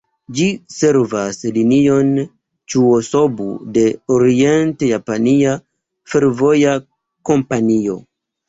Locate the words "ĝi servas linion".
0.37-2.09